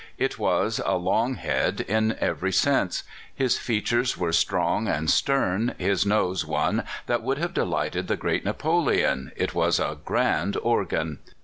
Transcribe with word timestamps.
It 0.17 0.39
was 0.39 0.81
a 0.83 0.97
long 0.97 1.35
head 1.35 1.81
in 1.81 2.17
every 2.19 2.51
sense. 2.51 3.03
His 3.35 3.59
features 3.59 4.17
were 4.17 4.33
strong 4.33 4.87
and 4.87 5.07
stern, 5.11 5.75
his 5.77 6.07
nose 6.07 6.43
one 6.43 6.85
that 7.05 7.21
would 7.21 7.37
have 7.37 7.53
delighted 7.53 8.07
the 8.07 8.17
great 8.17 8.43
Napoleon 8.43 9.31
it 9.35 9.53
was 9.53 9.79
a 9.79 9.99
grand 10.03 10.57
organ. 10.63 11.19